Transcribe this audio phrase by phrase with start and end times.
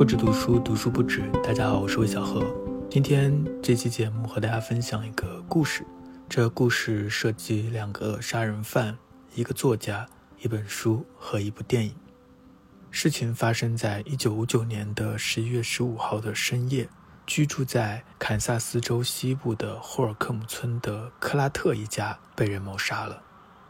[0.00, 1.30] 不止读书，读书不止。
[1.44, 2.42] 大家好，我是魏小何。
[2.88, 5.84] 今天这期节目和大家分享一个故事。
[6.26, 8.96] 这故事涉及两个杀人犯、
[9.34, 10.06] 一个作家、
[10.40, 11.94] 一本书和一部电影。
[12.90, 16.88] 事情发生在一九五九年的十一月十五号的深夜。
[17.26, 23.22] 居住在堪萨斯州西部的霍尔克姆村的克拉特一家被人谋杀了。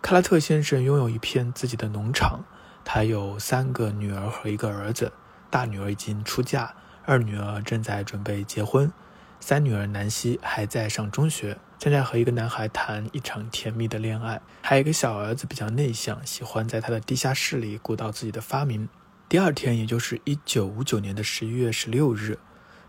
[0.00, 2.44] 克拉特先生拥有一片自己的农场，
[2.84, 5.12] 他有三个女儿和一个儿子。
[5.52, 6.74] 大女儿已经出嫁，
[7.04, 8.90] 二女儿正在准备结婚，
[9.38, 14.40] 三女儿南希还在上中学，正在和一个男孩谈一场甜蜜的恋爱。
[14.62, 18.88] 还有一个小儿子比较内向，喜欢在他的地下室里鼓捣自己的发明。
[19.28, 22.38] 第二天，也就是一九五九年的十一月十六日。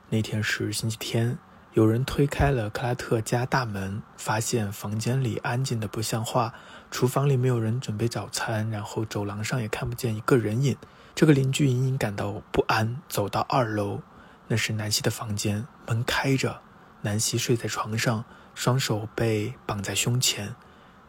[0.09, 1.37] 那天是星期天，
[1.73, 6.53] 有人推开了克拉特家大门，发现房间里安静的不像话，
[6.89, 10.77] 厨房里没有人准备早餐，然后走廊上也看不见一个人影。
[11.15, 14.01] 这个邻居隐隐感到不安，走到二楼，
[14.47, 16.61] 那是南希的房间，门开着，
[17.01, 20.55] 南希睡在床上，双手被绑在胸前，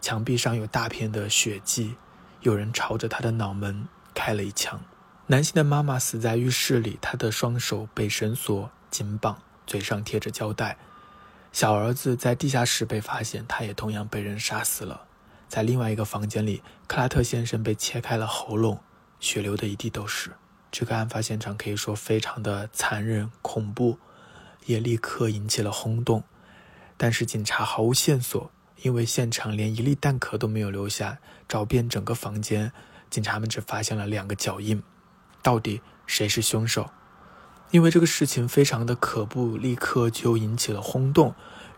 [0.00, 1.96] 墙壁上有大片的血迹，
[2.40, 4.80] 有人朝着他的脑门开了一枪。
[5.28, 8.70] 南希的妈妈死在浴室里，她的双手被绳索。
[8.90, 10.76] 紧绑，嘴上贴着胶带。
[11.50, 15.06] 小儿子在地下室被发现，他也同样被人杀死了。
[15.48, 18.80] 在另外一个房间里，克拉特先生被切开了喉咙，
[19.24, 20.32] 血流的一地都是。
[20.70, 23.98] 这个案发现场可以说非常的残忍恐怖，
[24.66, 26.22] 也立刻引起了轰动。
[26.98, 28.50] 但是警察毫无线索，
[28.82, 31.18] 因为现场连一粒弹壳都没有留下。
[31.48, 32.70] 找遍整个房间，
[33.08, 34.82] 警察们只发现了两个脚印。
[35.40, 36.90] 到底谁是凶手？
[37.70, 41.34] 因为这个事情非常的可怖，立刻就引起了轰动。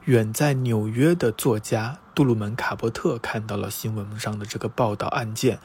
[0.07, 5.61] 远在纽约的作家杜鲁门·卡伯特看到了新闻上的这个报道案件。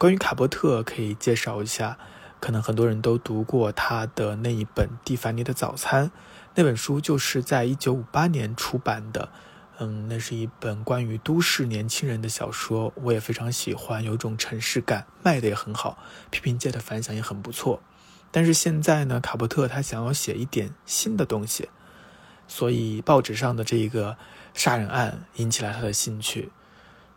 [0.00, 1.98] 关于卡伯特，可以介绍一下，
[2.40, 6.06] 可能很多人都读过他的那一本《蒂凡尼的早餐》。
[6.54, 9.28] 那本书就是在1958年出版的。
[9.78, 15.98] 嗯，那是一本关于都市年轻人的小说，我也非常喜欢，有种城市感，卖的也很好，
[16.30, 17.82] 批评界的反响也很不错。
[18.30, 21.68] 但是现在呢，卡伯特他想要写一点新的东西，
[22.48, 24.16] 所以报纸上的这一个
[24.54, 26.50] 杀人案引起了他的兴趣。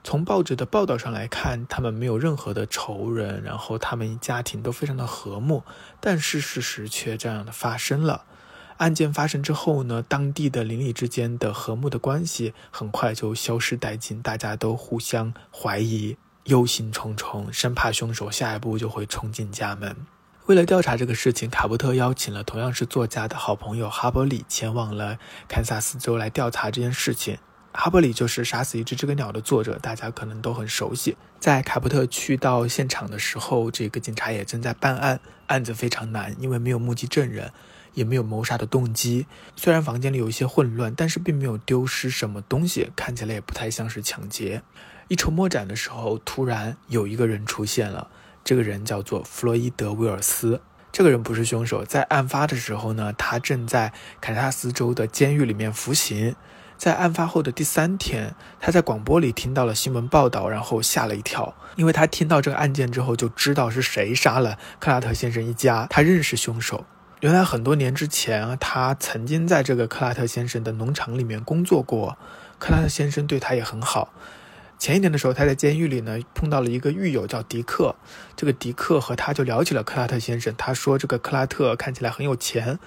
[0.04, 5.64] 从报纸的报道上来看，他们没有任何的仇人，然后他们家庭都非常的和睦。
[6.02, 8.26] 但是事实却这样的发生了。
[8.78, 19.96] 案件发生之后呢，当地的邻里之间的和睦的关系很快就消失殆尽，大家都互相怀疑，忧心忡忡，生怕凶手下一步就会冲进家门。
[20.48, 27.38] 为了调查这个事情，卡伯特邀请了同样是作家的好朋友哈伯里前往了堪萨斯州来调查这件事情。
[27.76, 31.18] 哈伯里就是《杀死一只知更鸟》的作者，大家可能都很熟悉。
[31.40, 37.52] 在卡伯特去到现场的时候，这个警察也正在办案，案子非常难，因为没有目击证人，
[37.96, 39.26] 也没有谋杀的动机。
[39.56, 44.62] 虽然房间里有一些混乱，但是并没有丢失什么东西，看起来也不太像是抢劫。
[45.08, 48.08] 一筹莫展的时候，突然有一个人出现了。
[48.44, 50.62] 这个人叫做弗洛伊德·威尔斯。
[50.94, 56.36] 这个人不是凶手，在案发的时候呢，他正在堪萨斯州的监狱里面服刑。
[56.78, 66.86] 在案发后的第三天，他在广播里听到了新闻报道，然后吓了一跳，因为他听到这个案件之后就知道是谁杀了克拉特先生一家，他认识凶手。
[67.22, 72.20] 原来很多年之前，他曾经在这个克拉特先生的农场里面工作过，
[72.60, 74.14] 克拉特先生对他也很好。
[74.84, 77.96] 前一年的时候，他在监狱里呢碰到了一个狱友叫迪克，
[78.36, 80.54] 这个迪克和他就聊起了克拉特先生。
[80.58, 82.78] 他说这个克拉特看起来很有钱，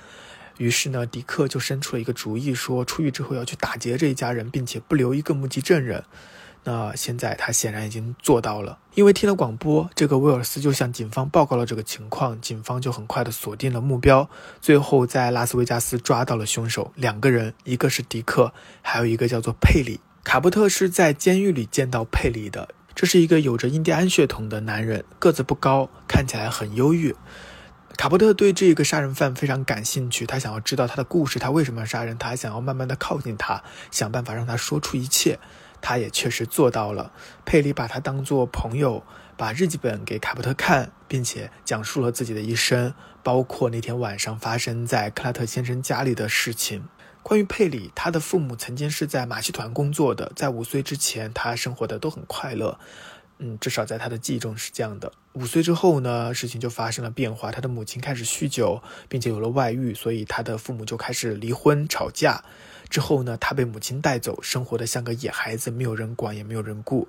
[0.58, 6.04] 于是呢，迪克就生出了一个主意，说出狱之后要去打劫这一家人，并且不留一个目击证人。
[6.64, 14.28] 那现在他显然已经做到了，因为听了广播，这个威尔斯就向警方报告了这个情况，警方就很快的锁定了目标，
[14.60, 18.52] 最后在拉斯维加斯抓到了凶手，两个人，一个是迪克，
[18.82, 19.98] 还有一个叫做佩里。
[20.26, 22.70] 卡伯特是在监狱里见到佩里的。
[22.96, 27.14] 这是一个有着印第安血统的男人，个子不高，看起来很忧郁。
[27.96, 33.62] 卡伯特对这个杀人犯非常感兴趣，他想要知道他的故事，他为什么要杀人，他还想要慢慢的靠近他，
[33.92, 35.38] 想办法让他说出一切。
[35.80, 37.12] 他也确实做到了。
[37.44, 39.04] 佩里把他当做朋友，
[39.36, 42.92] 把日记本给卡伯特看，并且讲述了自己的一生，
[43.22, 46.88] 包括那天晚上发生在克拉特先生家里的事情。
[47.26, 52.78] 关于佩里，他的父母曾经是在马戏团工作的，在五岁之前，他生活的都很快乐，
[53.38, 55.12] 嗯，至少在他的记忆中是这样的。
[55.32, 62.44] 五岁之后呢，事情就发生了变化，他的母亲开始酗酒，并且有了外遇，所以他的父母就开始离婚吵架。
[62.88, 67.08] 之后呢，他被母亲带走，生活的像个野孩子，没有人管，也没有人顾。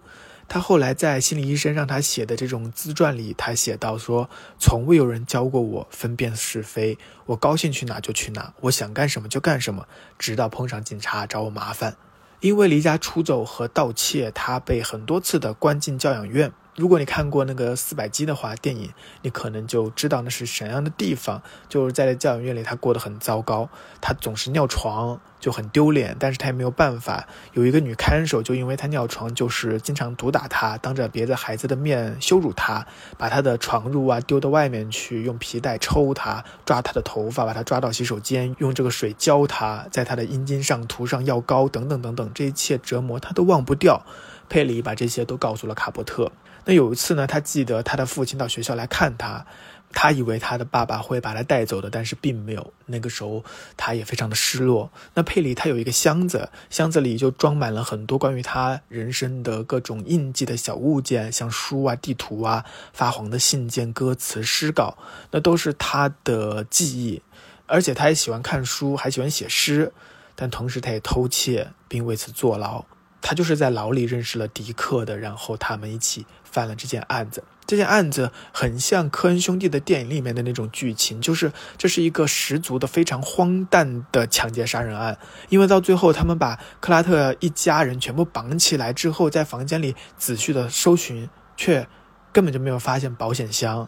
[0.49, 9.85] 他后来在心理医生让他写的这种自传里，他写到说：“从未有人教过我分辨是非，我高兴去哪就去哪，我想干什么就干什么，
[10.17, 11.97] 直到碰上警察找我麻烦。
[12.39, 18.91] 因为离家出走和盗窃，他被很多次的关进教养院。”如果你看过那个四百集的话，电影
[19.23, 21.41] 你可能就知道那是什么样的地方。
[21.67, 23.67] 就是在教养院里，他过得很糟糕，
[23.99, 26.15] 他总是尿床，就很丢脸。
[26.19, 27.27] 但是他也没有办法。
[27.53, 32.85] 有一个女看守，就因为他尿床，就是经常毒打他，当着别的孩子的面羞辱他，
[33.17, 44.05] 把他的床褥啊丢到外面去，用皮带抽他，抓他的头发，把他抓到洗手间，用这个水浇他，在他的阴茎上涂上药膏，等等等等，这一切折磨他都忘不掉。
[44.47, 46.31] 佩里把这些都告诉了卡伯特。
[46.67, 49.45] 那有一次呢，他记得他的父亲到学校来看他，
[49.93, 52.73] 他以为他的爸爸会把他带走的，但是并没有。
[52.87, 53.41] 那个时候
[53.77, 54.91] 他也非常的失落。
[55.13, 64.97] 那佩里他有一个箱子，箱子里就装满了很多关于他人生的各种印记的小物件，像书啊、地图啊、发黄的信件、歌词、诗稿，
[65.31, 67.21] 那都是他的记忆。
[67.65, 69.93] 而且他也喜欢看书，还喜欢写诗，
[70.35, 72.83] 但同时他也偷窃，并为此坐牢。
[73.21, 76.25] 他就是在牢里认识了迪克的，然后他们一起。
[76.49, 85.15] 犯了这件案子，这件案子很像科恩兄弟的电影里面的那种剧情，就是这是一个十足的非常荒诞的抢劫杀人案。
[85.49, 91.87] 因为到最后，他们把克拉特一家人全部绑起来之后，在房间里仔细的搜寻，却
[92.31, 93.87] 根本就没有发现保险箱，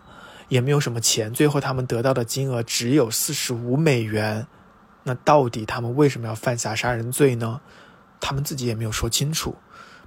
[0.50, 1.34] 也没有什么钱。
[1.34, 4.46] 最后他们得到的金额只有四十五美元。
[5.04, 7.62] 那到底他们为什么要犯下杀人罪呢？
[8.20, 9.56] 他们自己也没有说清楚。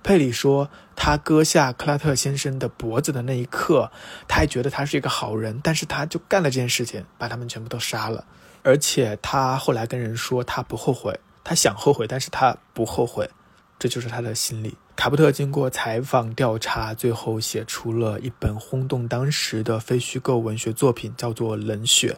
[0.03, 3.93] 佩里说，他割下克拉特先生的脖子的那一刻，
[4.27, 8.25] 他还觉得他是一个好人，但是他就干了这件事情，把他们全部都杀了。
[8.65, 13.31] 而且他后来跟人说，他不后悔，他想后悔，但是他不后悔，
[13.79, 14.77] 这就是他的心理。
[14.97, 22.13] 卡布特经过采访调查，最后写出了一本轰动当时的非虚构文学作品，叫做《冷血》。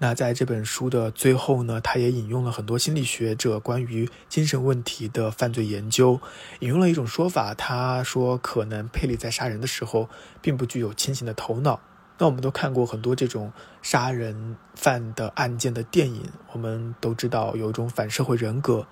[0.00, 6.20] 那在这本书的最后呢，他也引用了很多心理学者关于精神问题的犯罪研究，
[6.60, 10.08] 引用了一种说法，他说可能佩里在杀人的时候
[10.40, 11.80] 并不具有清醒的头脑。
[12.18, 13.52] 那我们都看过很多这种
[13.82, 16.22] 杀人犯的案件的电影，
[16.52, 18.86] 我们都知道有一种反社会人格。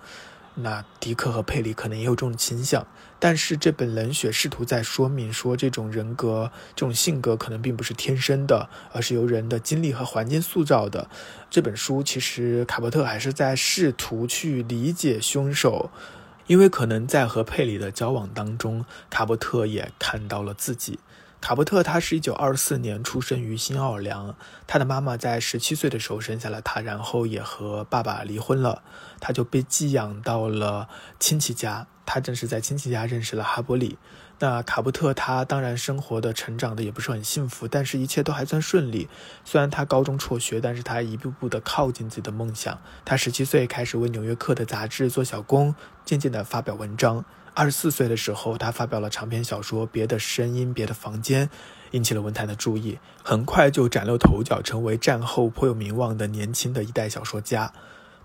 [0.59, 2.85] 那迪克和佩里可能也有这种倾向，
[3.19, 11.07] 但是这本《冷血》试图在说明说，这种人格、这种性格可能并不是天生的，而是由人的经历和环境塑造的。
[11.51, 15.91] 这本书其实卡伯特还是在试图去理解凶手，
[16.47, 20.99] 因为可能在和佩里的交往当中，卡伯特也看到了自己。
[21.39, 24.35] 卡伯特他是一九二四年出生于新奥尔良，
[24.65, 28.81] 他的妈妈在十七岁的时候生下了他，然后也和爸爸离婚了，
[29.19, 30.89] 他就被寄养到了
[31.19, 31.87] 亲戚家。
[32.05, 33.97] 他正是在亲戚家认识了哈伯里。
[34.39, 39.09] 那卡伯特他当然生活的成长的也不是很幸福，但是一切都还算顺利。
[39.43, 42.79] 虽然他高中辍学，但是他一步步的靠近自己的梦想。
[43.03, 45.75] 他十七岁开始为《纽约客》的杂志做小工，
[46.05, 47.25] 渐渐的发表文章。
[47.57, 51.47] 二十四岁的时候，他发表了长篇小说《别的声音，别的房间》，
[51.89, 57.73] 引起了文坛的注意，很快就崭露头角，成为战后颇有名望的年轻的一代小说家。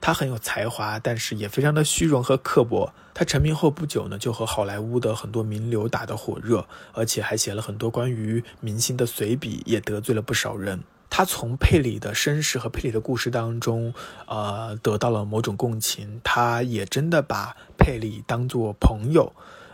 [0.02, 2.92] 他很有才华，但是也非常的虚荣和刻薄。
[3.14, 10.82] 他成名后不久呢，就和好莱坞的很多名流打得火热，而且还写了很多关于明星的随笔，也得罪了不少人。
[11.14, 13.92] 他从佩里的身世和佩里的故事当中，
[14.26, 16.18] 呃，得到了某种共情。
[16.24, 19.32] 他也真的把佩里当做朋友。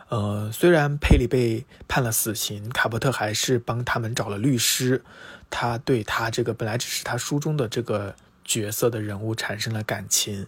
[0.08, 5.04] 呃，虽然佩里被判了死刑，卡伯特还是帮他们找了律师。
[5.50, 10.46] 他对他这个本来只是他书中的这个角色的人物产生了感情。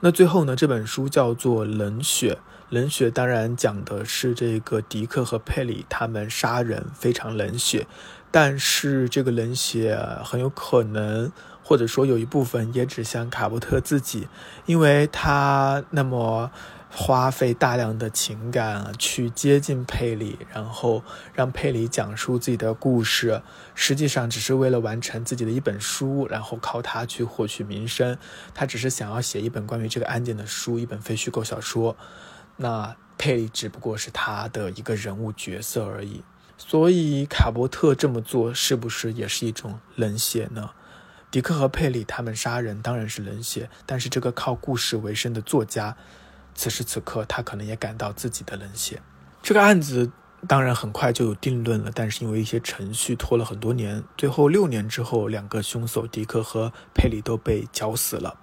[0.00, 2.34] 那最后呢，这本书叫做《冷血》。
[2.70, 7.86] 冷血当然讲的是这个迪克和佩里他们杀人非常冷血。
[8.30, 14.28] 但是这个冷血很有可能，或者说有一部分也指向卡伯特自己，
[14.66, 16.50] 因为他那么
[16.90, 21.04] 花费大量的情感去接近佩里，然后
[21.34, 23.42] 让佩里讲述自己的故事，
[23.74, 28.16] 实际上只是为了完成自己的一本书，然后靠他去获取名声。
[28.54, 31.96] 他只是想要写一本关于这个案件的书，一本非虚构小说。
[32.56, 36.22] 那佩里只不过是他的一个人物角色而已。
[36.56, 40.70] 所以卡伯特这么做是不是也是一种冷血呢？
[41.30, 45.96] 迪克和佩里他们杀人当然是冷血，但是这个靠故事为生的作家，
[46.58, 49.00] 此时此刻他可能也感到自己的冷血。
[49.40, 50.10] 这个案子
[50.48, 58.36] 当然很快就有定论了，但是因为一些程序拖了很多年，最后六年之后，两个凶手迪克和佩里都被绞死了。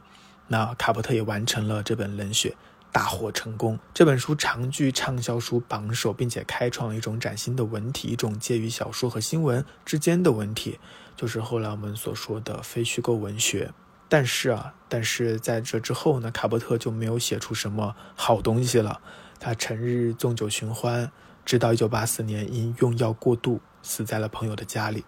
[0.48, 2.50] 那卡伯特也完成了这本《冷血》，
[2.89, 3.77] 大获成功。
[3.93, 10.79] 这本书长居畅销书榜首，并且开创了一种崭新的文体，一种介于小说和新闻之间的文体，
[11.17, 13.74] 就是后来我们所说的非虚构文学。
[14.07, 19.01] 但是啊，但是在这之后呢，卡伯特就没有写出什么好东西了。
[19.39, 21.12] 他成日纵酒寻欢，
[21.43, 25.03] 直到1984年因用药过度死在了朋友的家里。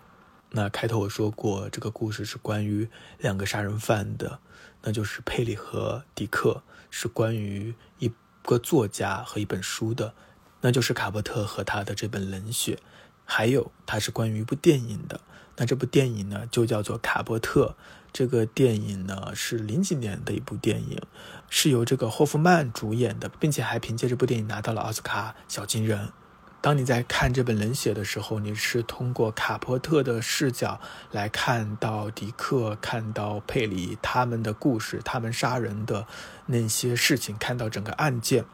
[0.50, 2.90] 那开头我说过，这个故事是关于
[3.20, 4.40] 两个杀人犯的，
[4.82, 8.12] 那就是佩里和迪克，是关于一
[8.42, 10.14] 个作家和一本书的，
[10.62, 12.76] 那就是卡伯特和他的这本《冷血》，
[13.28, 15.20] 还有它是关于一部电影的。
[15.58, 17.76] 那这部电影呢，就叫做《卡伯特》。
[18.14, 21.00] 这个电影呢是零几年的一部电影，
[21.50, 26.10] 是由这个霍夫曼主演的，并且还凭借这部电影拿到了奥斯卡小金人。
[26.60, 30.82] 当你在看这本《冷血》的时候，你是通过卡波特的视角
[31.12, 36.08] 来看到迪克、看到佩里他们的故事，他们杀人的
[36.48, 38.46] 那些事情，看到整个案件。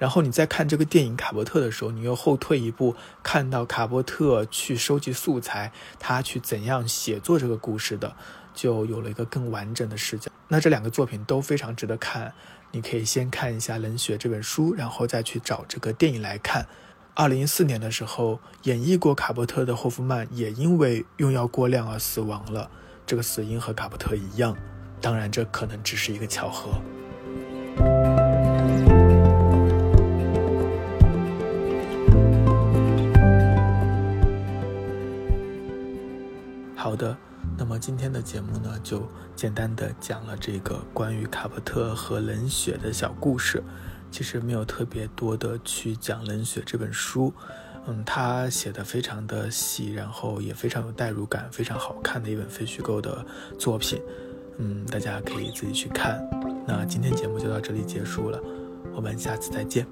[0.00, 8.16] 然后你在看这个电影《卡伯特》的时候，你又后退一步，看到卡伯特去收集素材，他去怎样写作这个故事的，
[8.54, 10.32] 就有了一个更完整的视角。
[10.48, 12.32] 那这两个作品都非常值得看，
[12.70, 16.66] 你可以先看一下《冷血》这本书，然后再去找这个电影来看。
[17.12, 22.70] 二零一四年的时候，演绎过卡伯特的霍夫曼也因为用药过量而死亡了，
[23.04, 24.56] 这个死因和卡伯特一样。
[24.98, 26.70] 当然，这可能只是一个巧合。
[37.00, 37.16] 的，
[37.56, 43.62] 那么今天的节目呢，就简单的讲了这个关于卡伯特和冷血的小故事。
[44.10, 47.32] 其实没有特别多的去讲《冷血》这本书，
[47.86, 53.24] 嗯，他写的非常的细，然后也非常有代入感，非常好看的一本非虚构的
[53.58, 54.02] 作品，
[54.58, 56.20] 嗯，大家可以自己去看。
[56.66, 58.38] 那今天节目就到这里结束了，
[58.92, 59.86] 我们下次再见。